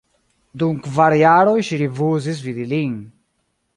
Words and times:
Dum 0.61 0.79
kvar 0.85 1.13
jaroj 1.21 1.59
ŝi 1.67 1.79
rifuzis 1.83 2.41
vidi 2.47 2.67
lin. 2.73 2.97